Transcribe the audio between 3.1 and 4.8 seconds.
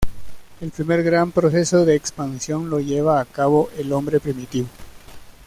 a cabo el hombre primitivo.